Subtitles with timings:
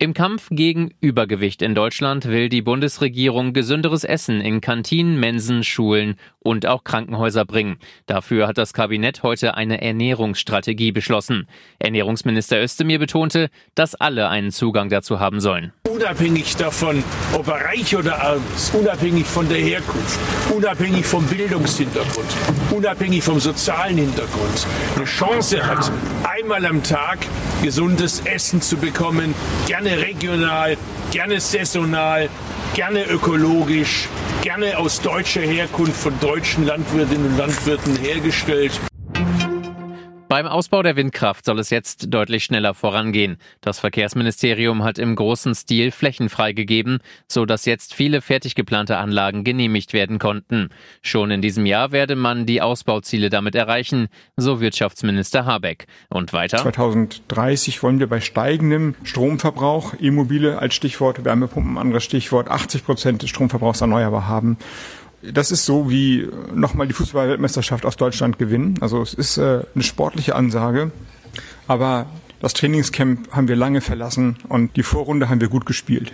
[0.00, 6.14] Im Kampf gegen Übergewicht in Deutschland will die Bundesregierung gesünderes Essen in Kantinen, Mensen, Schulen
[6.38, 7.78] und auch Krankenhäuser bringen.
[8.06, 11.48] Dafür hat das Kabinett heute eine Ernährungsstrategie beschlossen.
[11.80, 15.72] Ernährungsminister Özdemir betonte, dass alle einen Zugang dazu haben sollen.
[15.88, 17.02] Unabhängig davon,
[17.34, 20.20] ob er reich oder arm ist, unabhängig von der Herkunft,
[20.54, 22.36] unabhängig vom Bildungshintergrund,
[22.70, 25.90] unabhängig vom sozialen Hintergrund, eine Chance hat,
[26.22, 27.18] einmal am Tag
[27.62, 29.34] gesundes Essen zu bekommen,
[29.66, 30.76] gerne regional,
[31.10, 32.28] gerne saisonal,
[32.74, 34.08] gerne ökologisch,
[34.42, 38.80] gerne aus deutscher Herkunft von deutschen Landwirtinnen und Landwirten hergestellt.
[40.28, 43.38] Beim Ausbau der Windkraft soll es jetzt deutlich schneller vorangehen.
[43.62, 49.42] Das Verkehrsministerium hat im großen Stil Flächen freigegeben, so dass jetzt viele fertig geplante Anlagen
[49.42, 50.68] genehmigt werden konnten.
[51.00, 55.86] Schon in diesem Jahr werde man die Ausbauziele damit erreichen, so Wirtschaftsminister Habeck.
[56.10, 56.58] Und weiter?
[56.58, 63.30] 2030 wollen wir bei steigendem Stromverbrauch, E-Mobile als Stichwort, Wärmepumpen anderes Stichwort, 80 Prozent des
[63.30, 64.58] Stromverbrauchs erneuerbar haben
[65.22, 68.76] das ist so wie nochmal die Fußballweltmeisterschaft aus Deutschland gewinnen.
[68.80, 70.90] Also es ist äh, eine sportliche Ansage,
[71.66, 72.06] aber
[72.40, 76.12] das Trainingscamp haben wir lange verlassen und die Vorrunde haben wir gut gespielt.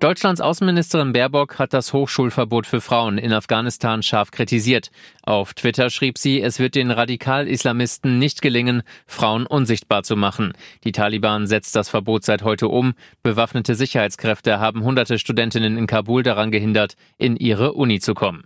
[0.00, 4.90] Deutschlands Außenministerin Baerbock hat das Hochschulverbot für Frauen in Afghanistan scharf kritisiert.
[5.22, 10.54] Auf Twitter schrieb sie, es wird den Radikal-Islamisten nicht gelingen, Frauen unsichtbar zu machen.
[10.84, 12.94] Die Taliban setzt das Verbot seit heute um.
[13.22, 18.44] Bewaffnete Sicherheitskräfte haben hunderte Studentinnen in Kabul daran gehindert, in ihre Uni zu kommen.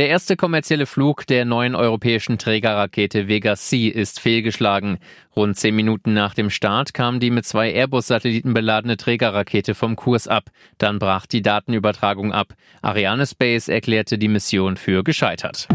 [0.00, 4.96] Der erste kommerzielle Flug der neuen europäischen Trägerrakete Vega C ist fehlgeschlagen.
[5.36, 10.26] Rund zehn Minuten nach dem Start kam die mit zwei Airbus-Satelliten beladene Trägerrakete vom Kurs
[10.26, 10.44] ab.
[10.78, 12.54] Dann brach die Datenübertragung ab.
[12.80, 15.68] Ariane Space erklärte die Mission für gescheitert.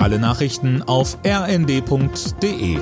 [0.00, 2.80] Alle Nachrichten auf rnd.de